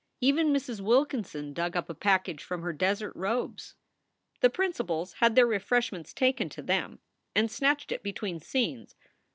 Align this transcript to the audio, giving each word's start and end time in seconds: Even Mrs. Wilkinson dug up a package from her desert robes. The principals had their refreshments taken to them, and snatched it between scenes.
Even 0.19 0.51
Mrs. 0.51 0.81
Wilkinson 0.81 1.53
dug 1.53 1.77
up 1.77 1.87
a 1.87 1.93
package 1.93 2.41
from 2.43 2.63
her 2.63 2.73
desert 2.73 3.15
robes. 3.15 3.75
The 4.39 4.49
principals 4.49 5.13
had 5.19 5.35
their 5.35 5.45
refreshments 5.45 6.11
taken 6.11 6.49
to 6.49 6.63
them, 6.63 6.97
and 7.35 7.51
snatched 7.51 7.91
it 7.91 8.01
between 8.01 8.39
scenes. 8.39 8.95